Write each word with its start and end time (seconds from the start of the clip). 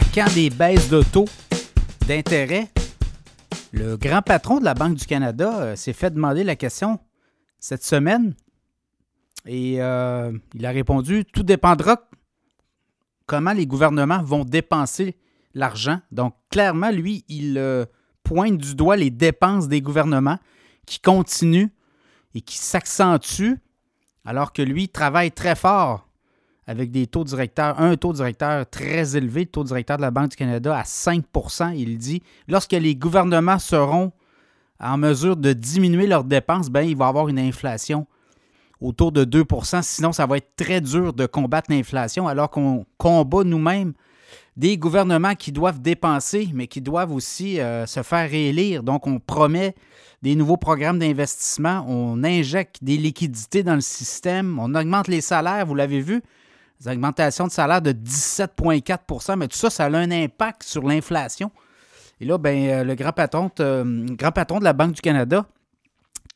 À 0.00 0.02
quand 0.14 0.32
des 0.34 0.48
baisses 0.48 0.88
de 0.88 1.02
taux 1.02 1.26
d'intérêt? 2.08 2.68
Le 3.70 3.98
grand 3.98 4.22
patron 4.22 4.58
de 4.58 4.64
la 4.64 4.72
Banque 4.72 4.94
du 4.94 5.04
Canada 5.04 5.60
euh, 5.60 5.76
s'est 5.76 5.92
fait 5.92 6.10
demander 6.10 6.42
la 6.42 6.56
question 6.56 6.98
cette 7.58 7.84
semaine 7.84 8.34
et 9.44 9.82
euh, 9.82 10.32
il 10.54 10.64
a 10.64 10.70
répondu 10.70 11.26
Tout 11.26 11.42
dépendra 11.42 12.08
comment 13.26 13.52
les 13.52 13.66
gouvernements 13.66 14.22
vont 14.22 14.44
dépenser 14.44 15.18
l'argent. 15.52 16.00
Donc, 16.12 16.34
clairement, 16.50 16.90
lui, 16.90 17.26
il 17.28 17.58
euh, 17.58 17.84
pointe 18.22 18.56
du 18.56 18.74
doigt 18.74 18.96
les 18.96 19.10
dépenses 19.10 19.68
des 19.68 19.82
gouvernements 19.82 20.38
qui 20.86 20.98
continuent 20.98 21.70
et 22.34 22.40
qui 22.40 22.56
s'accentuent 22.56 23.58
alors 24.24 24.54
que 24.54 24.62
lui 24.62 24.88
travaille 24.88 25.30
très 25.30 25.56
fort 25.56 26.08
avec 26.66 26.90
des 26.90 27.06
taux 27.06 27.24
directeurs, 27.24 27.80
un 27.80 27.96
taux 27.96 28.12
directeur 28.12 28.68
très 28.68 29.16
élevé, 29.16 29.40
le 29.40 29.46
taux 29.46 29.64
directeur 29.64 29.96
de 29.96 30.02
la 30.02 30.10
Banque 30.10 30.30
du 30.30 30.36
Canada 30.36 30.76
à 30.76 30.82
5% 30.82 31.74
Il 31.76 31.98
dit 31.98 32.22
lorsque 32.48 32.72
les 32.72 32.94
gouvernements 32.94 33.58
seront 33.58 34.12
en 34.78 34.96
mesure 34.96 35.36
de 35.36 35.52
diminuer 35.52 36.06
leurs 36.06 36.24
dépenses, 36.24 36.70
ben, 36.70 36.82
il 36.82 36.96
va 36.96 37.06
y 37.06 37.08
avoir 37.08 37.28
une 37.28 37.38
inflation 37.38 38.06
autour 38.80 39.12
de 39.12 39.24
2% 39.24 39.82
Sinon, 39.82 40.12
ça 40.12 40.26
va 40.26 40.38
être 40.38 40.56
très 40.56 40.80
dur 40.80 41.12
de 41.12 41.26
combattre 41.26 41.70
l'inflation 41.70 42.28
alors 42.28 42.50
qu'on 42.50 42.86
combat 42.96 43.44
nous-mêmes 43.44 43.92
des 44.56 44.76
gouvernements 44.76 45.34
qui 45.34 45.52
doivent 45.52 45.80
dépenser, 45.80 46.50
mais 46.52 46.66
qui 46.66 46.80
doivent 46.80 47.12
aussi 47.12 47.60
euh, 47.60 47.86
se 47.86 48.02
faire 48.02 48.28
réélire. 48.28 48.82
Donc, 48.82 49.06
on 49.06 49.18
promet 49.18 49.74
des 50.22 50.34
nouveaux 50.34 50.56
programmes 50.56 50.98
d'investissement, 50.98 51.84
on 51.88 52.22
injecte 52.24 52.82
des 52.82 52.96
liquidités 52.98 53.62
dans 53.62 53.74
le 53.74 53.80
système, 53.80 54.58
on 54.58 54.74
augmente 54.74 55.08
les 55.08 55.22
salaires, 55.22 55.64
vous 55.64 55.74
l'avez 55.74 56.00
vu, 56.00 56.22
des 56.80 56.90
augmentations 56.90 57.46
de 57.46 57.52
salaire 57.52 57.82
de 57.82 57.92
17,4% 57.92 59.36
mais 59.36 59.48
tout 59.48 59.56
ça, 59.56 59.70
ça 59.70 59.84
a 59.84 59.88
un 59.88 60.10
impact 60.10 60.62
sur 60.62 60.82
l'inflation. 60.82 61.50
Et 62.20 62.24
là, 62.24 62.38
ben, 62.38 62.68
euh, 62.68 62.84
le 62.84 62.94
grand 62.94 63.12
patron, 63.12 63.50
euh, 63.60 64.06
grand 64.10 64.32
patron 64.32 64.58
de 64.58 64.64
la 64.64 64.72
Banque 64.72 64.92
du 64.92 65.00
Canada, 65.00 65.46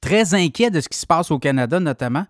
très 0.01 0.35
inquiet 0.35 0.71
de 0.71 0.81
ce 0.81 0.89
qui 0.89 0.99
se 0.99 1.07
passe 1.07 1.31
au 1.31 1.39
Canada 1.39 1.81
notamment. 1.81 2.27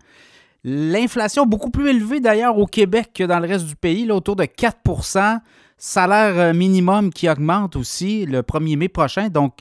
L'inflation 0.63 1.45
beaucoup 1.45 1.69
plus 1.69 1.89
élevée 1.89 2.19
d'ailleurs 2.19 2.57
au 2.57 2.65
Québec 2.65 3.11
que 3.13 3.23
dans 3.23 3.39
le 3.39 3.47
reste 3.47 3.65
du 3.65 3.75
pays, 3.75 4.05
là, 4.05 4.15
autour 4.15 4.35
de 4.35 4.45
4% 4.45 5.39
Salaire 5.77 6.39
euh, 6.39 6.53
minimum 6.53 7.11
qui 7.11 7.29
augmente 7.29 7.75
aussi 7.75 8.25
le 8.25 8.41
1er 8.41 8.77
mai 8.77 8.87
prochain. 8.87 9.27
Donc, 9.27 9.57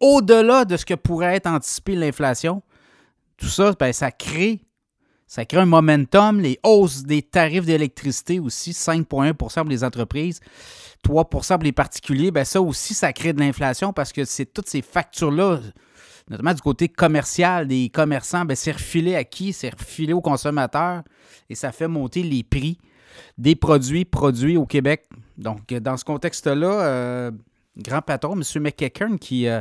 au-delà 0.00 0.64
de 0.64 0.76
ce 0.76 0.84
que 0.84 0.94
pourrait 0.94 1.36
être 1.36 1.46
anticipé 1.46 1.94
l'inflation, 1.94 2.62
tout 3.36 3.46
ça, 3.46 3.72
ben, 3.78 3.92
ça 3.92 4.10
crée 4.10 4.63
ça 5.34 5.44
crée 5.44 5.58
un 5.58 5.66
momentum. 5.66 6.40
Les 6.40 6.60
hausses 6.62 7.02
des 7.02 7.20
tarifs 7.20 7.66
d'électricité 7.66 8.38
aussi, 8.38 8.70
5,1% 8.70 9.34
pour 9.34 9.64
les 9.64 9.82
entreprises, 9.82 10.38
3% 11.04 11.54
pour 11.54 11.64
les 11.64 11.72
particuliers. 11.72 12.30
Bien, 12.30 12.44
ça 12.44 12.62
aussi, 12.62 12.94
ça 12.94 13.12
crée 13.12 13.32
de 13.32 13.40
l'inflation 13.40 13.92
parce 13.92 14.12
que 14.12 14.24
c'est 14.24 14.46
toutes 14.46 14.68
ces 14.68 14.80
factures-là, 14.80 15.58
notamment 16.30 16.54
du 16.54 16.60
côté 16.60 16.88
commercial 16.88 17.66
des 17.66 17.88
commerçants, 17.88 18.44
bien, 18.44 18.54
c'est 18.54 18.70
refilé 18.70 19.16
à 19.16 19.24
qui? 19.24 19.52
C'est 19.52 19.70
refilé 19.70 20.12
aux 20.12 20.20
consommateurs 20.20 21.02
et 21.50 21.56
ça 21.56 21.72
fait 21.72 21.88
monter 21.88 22.22
les 22.22 22.44
prix 22.44 22.78
des 23.36 23.56
produits 23.56 24.04
produits 24.04 24.56
au 24.56 24.66
Québec. 24.66 25.04
Donc, 25.36 25.66
dans 25.74 25.96
ce 25.96 26.04
contexte-là, 26.04 26.84
euh, 26.84 27.30
grand 27.76 28.02
patron, 28.02 28.40
M. 28.40 28.62
McEachern, 28.62 29.18
qui 29.18 29.48
euh, 29.48 29.60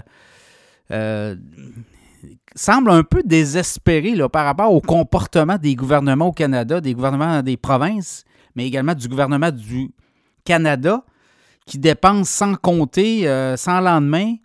euh, 0.92 1.36
semble 2.56 2.92
un 2.92 3.04
peu 3.04 3.24
désespéré 3.24 4.16
par 4.32 4.46
rapport 4.46 4.72
au 4.74 4.82
comportement 4.82 5.58
des 5.58 5.76
gouvernements 5.76 6.28
au 6.28 6.32
Canada, 6.32 6.82
des 6.82 6.94
gouvernements 6.94 7.42
des 7.42 7.58
provinces, 7.58 8.24
mais 8.56 8.68
également 8.68 8.94
du 8.94 9.08
gouvernement 9.08 9.52
du 9.52 9.92
Canada, 10.44 11.04
qui 11.66 11.78
dépensent 11.78 12.32
sans 12.32 12.56
compter, 12.56 13.28
euh, 13.28 13.56
sans 13.58 13.80
lendemain, 13.80 14.36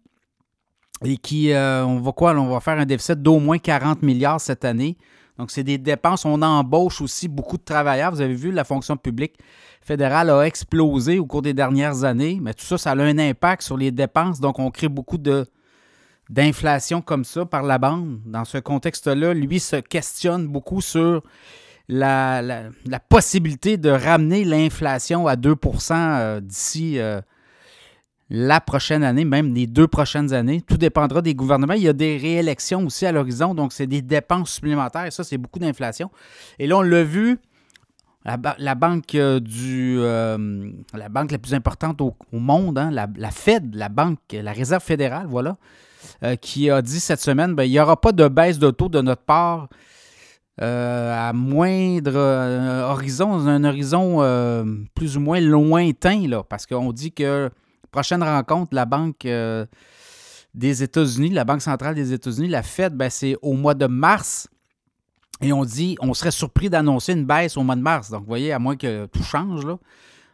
et 1.04 1.16
qui, 1.16 1.52
euh, 1.52 1.84
on 1.84 2.00
va 2.00 2.12
quoi, 2.12 2.34
on 2.34 2.48
va 2.48 2.60
faire 2.60 2.78
un 2.78 2.86
déficit 2.86 3.20
d'au 3.22 3.38
moins 3.38 3.58
40 3.58 4.02
milliards 4.02 4.40
cette 4.40 4.64
année. 4.64 4.96
Donc, 5.38 5.52
c'est 5.52 5.62
des 5.62 5.78
dépenses. 5.78 6.24
On 6.24 6.42
embauche 6.42 7.00
aussi 7.00 7.28
beaucoup 7.28 7.56
de 7.56 7.62
travailleurs. 7.62 8.10
Vous 8.10 8.20
avez 8.20 8.34
vu, 8.34 8.50
la 8.50 8.64
fonction 8.64 8.96
publique 8.96 9.36
fédérale 9.80 10.30
a 10.30 10.42
explosé 10.42 11.20
au 11.20 11.26
cours 11.26 11.42
des 11.42 11.54
dernières 11.54 12.02
années, 12.02 12.38
mais 12.42 12.54
tout 12.54 12.64
ça, 12.64 12.76
ça 12.76 12.90
a 12.90 12.96
un 12.96 13.18
impact 13.18 13.62
sur 13.62 13.76
les 13.76 13.92
dépenses. 13.92 14.40
Donc, 14.40 14.58
on 14.58 14.70
crée 14.70 14.88
beaucoup 14.88 15.18
de 15.18 15.46
d'inflation 16.30 17.00
comme 17.00 17.24
ça 17.24 17.44
par 17.46 17.62
la 17.62 17.78
bande, 17.78 18.20
dans 18.26 18.44
ce 18.44 18.58
contexte-là, 18.58 19.34
lui 19.34 19.60
se 19.60 19.76
questionne 19.76 20.46
beaucoup 20.46 20.80
sur 20.80 21.22
la, 21.88 22.70
possibilité 23.08 23.76
de 23.76 23.90
ramener 23.90 24.44
l'inflation 24.44 25.26
à 25.26 25.36
2% 25.36 25.92
euh, 25.94 26.40
d'ici 26.40 26.98
euh, 26.98 27.20
la 28.30 28.60
prochaine 28.60 29.02
année, 29.02 29.24
même 29.24 29.54
les 29.54 29.66
deux 29.66 29.88
prochaines 29.88 30.34
années. 30.34 30.60
Tout 30.60 30.76
dépendra 30.76 31.22
des 31.22 31.34
gouvernements. 31.34 31.74
Il 31.74 31.82
y 31.82 31.88
a 31.88 31.94
des 31.94 32.18
réélections 32.18 32.84
aussi 32.84 33.06
à 33.06 33.12
l'horizon, 33.12 33.54
donc 33.54 33.72
c'est 33.72 33.86
des 33.86 34.02
dépenses 34.02 34.52
supplémentaires. 34.52 35.10
Ça, 35.12 35.24
c'est 35.24 35.38
beaucoup 35.38 35.58
d'inflation. 35.58 36.10
Et 36.58 36.66
là, 36.66 36.76
on 36.78 36.82
l'a 36.82 37.04
vu, 37.04 37.38
la, 38.24 38.74
banque 38.74 39.14
euh, 39.14 39.40
du 39.40 39.98
la 39.98 41.08
banque 41.08 41.32
la 41.32 41.38
plus 41.38 41.54
importante 41.54 42.00
au, 42.00 42.14
monde, 42.32 42.78
hein, 42.78 42.90
la, 42.90 43.30
Fed, 43.30 43.74
la 43.74 43.88
banque, 43.88 44.18
la 44.32 44.52
Réserve 44.52 44.82
fédérale, 44.82 45.26
voilà, 45.28 45.56
euh, 46.24 46.36
qui 46.36 46.68
a 46.70 46.82
dit 46.82 46.98
cette 46.98 47.20
semaine 47.20 47.54
ben, 47.54 47.62
il 47.62 47.70
n'y 47.70 47.78
aura 47.78 48.00
pas 48.00 48.10
de 48.10 48.26
baisse 48.26 48.58
de 48.58 48.70
taux 48.70 48.88
de 48.88 49.00
notre 49.00 49.22
part 49.22 49.68
euh, 50.60 51.28
à 51.28 51.32
moindre 51.32 52.16
euh, 52.16 52.90
horizon, 52.90 53.46
un 53.46 53.62
horizon 53.62 54.18
plus 54.94 55.16
ou 55.16 55.20
moins 55.20 55.40
lointain, 55.40 56.26
là, 56.26 56.42
parce 56.42 56.66
qu'on 56.66 56.92
dit 56.92 57.12
que 57.12 57.50
prochaine 57.90 58.22
rencontre, 58.22 58.74
la 58.74 58.84
Banque 58.84 59.26
des 60.54 60.82
États-Unis, 60.82 61.30
la 61.30 61.44
Banque 61.44 61.62
centrale 61.62 61.94
des 61.94 62.12
États-Unis, 62.12 62.48
la 62.48 62.62
Fed, 62.62 62.94
ben, 62.94 63.10
c'est 63.10 63.36
au 63.40 63.52
mois 63.52 63.74
de 63.74 63.86
mars. 63.86 64.48
Et 65.40 65.52
on 65.52 65.64
dit, 65.64 65.96
on 66.00 66.14
serait 66.14 66.30
surpris 66.30 66.68
d'annoncer 66.68 67.12
une 67.12 67.24
baisse 67.24 67.56
au 67.56 67.62
mois 67.62 67.76
de 67.76 67.80
mars. 67.80 68.10
Donc, 68.10 68.20
vous 68.20 68.26
voyez, 68.26 68.52
à 68.52 68.58
moins 68.58 68.76
que 68.76 69.06
tout 69.06 69.22
change. 69.22 69.66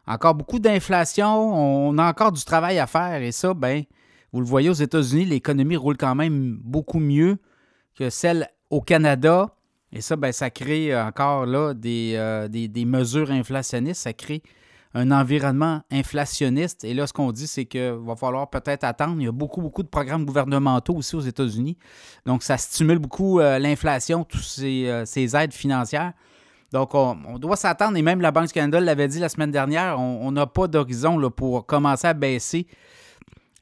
Encore 0.07 0.35
beaucoup 0.35 0.59
d'inflation, 0.59 1.89
on 1.89 1.99
a 1.99 2.09
encore 2.09 2.33
du 2.33 2.45
travail 2.45 2.79
à 2.79 2.87
faire. 2.87 3.23
Et 3.23 3.33
ça, 3.33 3.55
ben, 3.55 3.85
vous 4.33 4.41
le 4.41 4.47
voyez 4.47 4.71
aux 4.71 4.75
États-Unis, 4.75 5.27
l'économie 5.27 5.77
roule 5.77 5.97
quand 5.97 6.15
même 6.15 6.59
beaucoup 6.63 6.99
mieux 6.99 7.39
que 7.95 8.11
celle 8.11 8.49
au 8.71 8.81
Canada. 8.81 9.55
Et 9.93 10.01
ça, 10.01 10.17
ben, 10.17 10.33
ça 10.33 10.51
crée 10.51 10.99
encore 10.99 11.47
là 11.47 11.73
des, 11.73 12.15
euh, 12.17 12.49
des, 12.49 12.85
mesures 12.85 13.31
inflationnistes. 13.31 14.03
Ça 14.03 14.13
crée 14.13 14.43
un 14.95 15.11
environnement 15.11 15.83
inflationniste. 15.91 16.85
Et 16.85 16.95
là, 16.95 17.07
ce 17.07 17.13
qu'on 17.13 17.33
dit, 17.33 17.47
c'est 17.47 17.65
qu'il 17.65 17.97
va 18.07 18.15
falloir 18.17 18.49
peut-être 18.49 18.85
attendre. 18.85 19.17
Il 19.19 19.25
y 19.25 19.29
a 19.29 19.33
beaucoup, 19.33 19.61
beaucoup 19.61 19.83
de 19.83 19.89
programmes 19.89 20.25
gouvernementaux 20.25 20.95
aussi 20.95 21.17
aux 21.17 21.21
États-Unis. 21.21 21.77
Donc, 22.27 22.43
ça 22.43 22.57
stimule 22.57 22.99
beaucoup 22.99 23.41
euh, 23.41 23.59
l'inflation, 23.59 24.25
toutes 24.25 24.43
ces, 24.43 24.87
euh, 24.87 25.05
ces, 25.05 25.35
aides 25.37 25.53
financières. 25.53 26.13
Donc, 26.73 26.95
on, 26.95 27.39
doit 27.39 27.57
s'attendre, 27.57 27.97
et 27.97 28.03
même 28.03 28.21
la 28.21 28.31
Banque 28.31 28.47
du 28.47 28.53
Canada 28.53 28.81
l'avait 28.81 29.07
dit 29.09 29.21
la 29.21 29.29
semaine 29.29 29.53
dernière, 29.53 30.01
on 30.01 30.33
n'a 30.33 30.47
pas 30.47 30.67
d'horizon 30.67 31.31
pour 31.31 31.67
commencer 31.67 32.09
à 32.09 32.15
baisser 32.15 32.67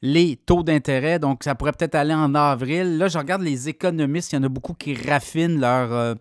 les 0.03 0.35
taux 0.35 0.63
d'intérêt. 0.63 1.17
Donc, 1.17 1.43
ça 1.43 1.55
pourrait 1.55 1.71
peut-être 1.71 1.95
aller 1.95 2.13
en 2.13 2.35
avril. 2.35 2.97
Là, 2.97 3.07
je 3.07 3.17
regarde 3.17 3.41
les 3.41 3.69
économistes. 3.69 4.33
Il 4.33 4.35
y 4.35 4.39
en 4.39 4.43
a 4.43 4.49
beaucoup 4.49 4.73
qui 4.73 4.93
raffinent 4.95 5.59
leur 5.59 5.93
euh, 5.93 6.13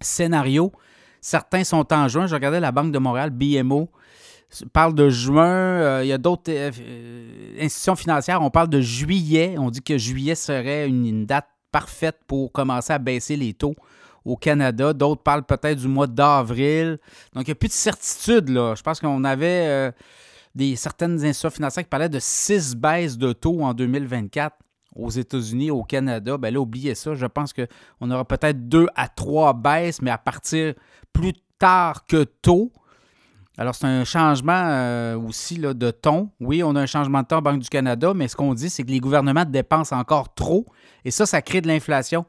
scénario. 0.00 0.72
Certains 1.20 1.64
sont 1.64 1.92
en 1.92 2.06
juin. 2.06 2.28
Je 2.28 2.34
regardais 2.34 2.60
la 2.60 2.70
Banque 2.70 2.92
de 2.92 2.98
Montréal, 2.98 3.30
BMO, 3.30 3.90
parle 4.72 4.94
de 4.94 5.08
juin. 5.08 5.46
Euh, 5.46 6.00
il 6.02 6.08
y 6.08 6.12
a 6.12 6.18
d'autres 6.18 6.50
euh, 6.50 6.70
institutions 7.60 7.96
financières. 7.96 8.42
On 8.42 8.50
parle 8.50 8.68
de 8.68 8.80
juillet. 8.80 9.56
On 9.58 9.70
dit 9.70 9.82
que 9.82 9.98
juillet 9.98 10.34
serait 10.34 10.88
une, 10.88 11.26
date 11.26 11.48
parfaite 11.72 12.18
pour 12.26 12.50
commencer 12.52 12.92
à 12.92 12.98
baisser 12.98 13.36
les 13.36 13.54
taux 13.54 13.74
au 14.24 14.36
Canada. 14.36 14.92
D'autres 14.92 15.22
parlent 15.22 15.44
peut-être 15.44 15.78
du 15.78 15.88
mois 15.88 16.06
d'avril. 16.06 16.98
Donc, 17.32 17.46
il 17.46 17.50
n'y 17.50 17.52
a 17.52 17.56
plus 17.56 17.68
de 17.68 17.72
certitude. 17.72 18.48
Là. 18.48 18.74
Je 18.74 18.82
pense 18.82 19.00
qu'on 19.00 19.24
avait 19.24 19.92
des 20.54 20.74
certaines 20.76 21.14
institutions 21.14 21.50
financières 21.50 21.84
qui 21.84 21.88
parlaient 21.88 22.08
de 22.08 22.18
six 22.18 22.74
baisses 22.74 23.16
de 23.16 23.32
taux 23.32 23.62
en 23.62 23.72
2024 23.72 24.56
aux 24.96 25.10
États-Unis, 25.10 25.70
au 25.70 25.82
Canada, 25.82 26.36
ben 26.36 26.52
là, 26.52 26.60
oubliez 26.60 26.94
ça. 26.94 27.14
Je 27.14 27.26
pense 27.26 27.52
qu'on 27.52 28.10
aura 28.10 28.24
peut-être 28.24 28.68
deux 28.68 28.86
à 28.94 29.08
trois 29.08 29.52
baisses, 29.54 30.02
mais 30.02 30.10
à 30.10 30.18
partir 30.18 30.74
plus 31.12 31.34
tard 31.58 32.06
que 32.06 32.24
tôt. 32.24 32.72
Alors, 33.60 33.74
c'est 33.74 33.86
un 33.86 34.04
changement 34.04 34.68
euh, 34.70 35.18
aussi 35.18 35.56
là, 35.56 35.74
de 35.74 35.90
ton. 35.90 36.30
Oui, 36.40 36.62
on 36.62 36.74
a 36.76 36.80
un 36.80 36.86
changement 36.86 37.20
de 37.20 37.26
ton 37.26 37.42
Banque 37.42 37.58
du 37.58 37.68
Canada, 37.68 38.14
mais 38.16 38.26
ce 38.26 38.34
qu'on 38.34 38.54
dit, 38.54 38.70
c'est 38.70 38.84
que 38.84 38.90
les 38.90 39.00
gouvernements 39.00 39.44
dépensent 39.44 39.94
encore 39.94 40.32
trop 40.32 40.64
et 41.04 41.10
ça, 41.10 41.26
ça 41.26 41.42
crée 41.42 41.60
de 41.60 41.68
l'inflation. 41.68 42.24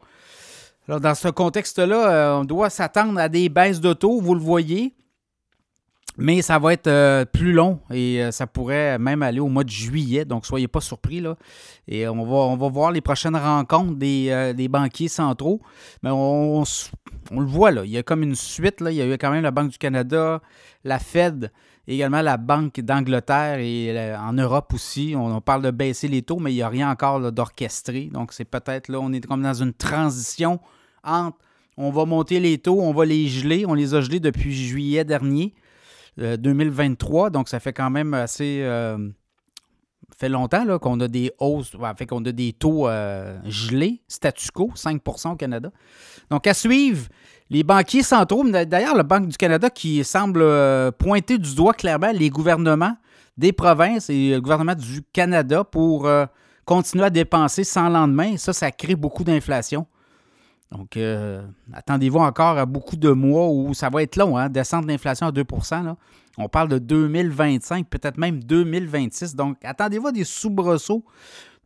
Alors, 0.89 0.99
dans 0.99 1.15
ce 1.15 1.29
contexte-là, 1.29 2.11
euh, 2.11 2.41
on 2.41 2.43
doit 2.43 2.69
s'attendre 2.69 3.17
à 3.17 3.29
des 3.29 3.47
baisses 3.47 3.79
de 3.79 3.93
taux, 3.93 4.19
vous 4.19 4.33
le 4.33 4.41
voyez. 4.41 4.93
Mais 6.17 6.41
ça 6.41 6.59
va 6.59 6.73
être 6.73 6.87
euh, 6.87 7.23
plus 7.23 7.53
long 7.53 7.79
et 7.89 8.21
euh, 8.21 8.31
ça 8.31 8.45
pourrait 8.45 8.99
même 8.99 9.23
aller 9.23 9.39
au 9.39 9.47
mois 9.47 9.63
de 9.63 9.69
juillet, 9.69 10.25
donc 10.25 10.45
soyez 10.45 10.67
pas 10.67 10.81
surpris. 10.81 11.21
Là. 11.21 11.37
Et 11.87 12.07
on 12.07 12.25
va, 12.25 12.35
on 12.35 12.57
va 12.57 12.67
voir 12.67 12.91
les 12.91 13.01
prochaines 13.01 13.35
rencontres 13.35 13.95
des, 13.95 14.27
euh, 14.29 14.67
banquiers 14.67 15.07
centraux. 15.07 15.61
Mais 16.03 16.09
on, 16.11 16.63
le 17.31 17.45
voit, 17.45 17.71
là, 17.71 17.83
il 17.85 17.91
y 17.91 17.97
a 17.97 18.03
comme 18.03 18.23
une 18.23 18.35
suite. 18.35 18.81
Là. 18.81 18.91
Il 18.91 18.97
y 18.97 19.01
a 19.01 19.07
eu 19.07 19.13
quand 19.13 19.31
même 19.31 19.43
la 19.43 19.51
Banque 19.51 19.71
du 19.71 19.77
Canada, 19.77 20.41
la 20.83 20.99
Fed 20.99 21.51
Également 21.87 22.21
la 22.21 22.37
Banque 22.37 22.79
d'Angleterre 22.79 23.57
et 23.57 24.15
en 24.15 24.33
Europe 24.33 24.71
aussi. 24.73 25.15
On, 25.17 25.41
parle 25.41 25.63
de 25.63 25.71
baisser 25.71 26.07
les 26.07 26.21
taux, 26.21 26.37
mais 26.37 26.51
il 26.51 26.55
n'y 26.55 26.61
a 26.61 26.69
rien 26.69 26.89
encore 26.91 27.31
d'orchestré. 27.31 28.09
Donc, 28.13 28.33
c'est 28.33 28.45
peut-être 28.45 28.87
là, 28.87 28.99
on 29.01 29.11
est 29.11 29.25
comme 29.25 29.41
dans 29.41 29.53
une 29.53 29.73
transition 29.73 30.59
entre 31.03 31.39
on 31.77 31.89
va 31.89 32.05
monter 32.05 32.39
les 32.39 32.57
taux, 32.59 32.79
on 32.79 32.93
va 32.93 33.05
les 33.05 33.27
geler. 33.27 33.65
On 33.65 33.73
les 33.73 33.95
a 33.95 34.01
gelés 34.01 34.19
depuis 34.19 34.53
juillet 34.53 35.03
dernier, 35.03 35.53
2023. 36.17 37.27
Euh, 37.27 37.29
Donc, 37.29 37.49
ça 37.49 37.59
fait 37.59 37.73
quand 37.73 37.89
même 37.89 38.13
assez. 38.13 38.61
Euh, 38.63 39.09
fait 40.17 40.29
longtemps 40.29 40.77
qu'on 40.77 40.99
a 40.99 41.07
des 41.07 41.31
hausses, 41.39 41.71
fait 41.97 42.05
qu'on 42.05 42.23
a 42.25 42.31
des 42.31 42.53
taux 42.53 42.87
gelés, 43.45 44.03
statu 44.07 44.51
quo, 44.51 44.71
5% 44.75 45.31
au 45.31 45.35
Canada. 45.35 45.71
Donc, 46.29 46.45
à 46.45 46.53
suivre, 46.53 47.07
les 47.51 47.63
banquiers 47.63 48.01
centraux, 48.01 48.47
d'ailleurs, 48.49 48.95
la 48.95 49.03
Banque 49.03 49.27
du 49.27 49.35
Canada 49.35 49.69
qui 49.69 50.01
semble 50.05 50.41
euh, 50.41 50.89
pointer 50.89 51.37
du 51.37 51.53
doigt 51.53 51.73
clairement 51.73 52.11
les 52.13 52.29
gouvernements 52.29 52.95
des 53.37 53.51
provinces 53.51 54.09
et 54.09 54.31
le 54.31 54.39
gouvernement 54.39 54.73
du 54.73 55.01
Canada 55.11 55.65
pour 55.65 56.07
euh, 56.07 56.25
continuer 56.63 57.03
à 57.03 57.09
dépenser 57.09 57.65
sans 57.65 57.89
lendemain. 57.89 58.37
Ça, 58.37 58.53
ça 58.53 58.71
crée 58.71 58.95
beaucoup 58.95 59.25
d'inflation. 59.25 59.85
Donc, 60.71 60.95
euh, 60.95 61.45
attendez-vous 61.73 62.19
encore 62.19 62.57
à 62.57 62.65
beaucoup 62.65 62.95
de 62.95 63.09
mois 63.09 63.49
où 63.49 63.73
ça 63.73 63.89
va 63.89 64.03
être 64.03 64.15
long, 64.15 64.37
hein, 64.37 64.49
descendre 64.49 64.87
l'inflation 64.87 65.27
à 65.27 65.31
2% 65.31 65.95
On 66.37 66.47
parle 66.47 66.69
de 66.69 66.77
2025, 66.77 67.87
peut-être 67.87 68.17
même 68.17 68.41
2026. 68.43 69.35
Donc, 69.35 69.57
attendez-vous 69.63 70.07
à 70.07 70.11
des 70.13 70.23
soubresauts 70.23 71.03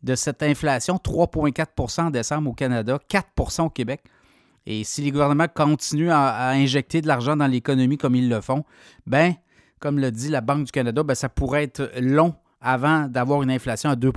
de 0.01 0.15
cette 0.15 0.41
inflation, 0.41 0.97
3,4% 0.97 2.01
en 2.01 2.09
décembre 2.09 2.49
au 2.49 2.53
Canada, 2.53 2.99
4% 3.09 3.65
au 3.65 3.69
Québec. 3.69 4.03
Et 4.65 4.83
si 4.83 5.01
les 5.01 5.11
gouvernements 5.11 5.47
continuent 5.47 6.09
à, 6.09 6.49
injecter 6.49 7.01
de 7.01 7.07
l'argent 7.07 7.37
dans 7.37 7.47
l'économie 7.47 7.97
comme 7.97 8.15
ils 8.15 8.29
le 8.29 8.41
font, 8.41 8.63
ben, 9.05 9.35
comme 9.79 9.99
le 9.99 10.11
dit 10.11 10.29
la 10.29 10.41
Banque 10.41 10.65
du 10.65 10.71
Canada, 10.71 11.03
ben, 11.03 11.13
ça 11.13 11.29
pourrait 11.29 11.63
être 11.63 11.91
long 11.99 12.33
avant 12.59 13.07
d'avoir 13.07 13.43
une 13.43 13.51
inflation 13.51 13.91
à 13.91 13.95
2 13.95 14.11